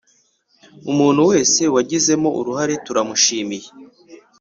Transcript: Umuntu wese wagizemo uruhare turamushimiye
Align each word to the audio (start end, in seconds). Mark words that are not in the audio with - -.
Umuntu 0.91 1.21
wese 1.31 1.61
wagizemo 1.73 2.29
uruhare 2.39 2.73
turamushimiye 2.85 3.67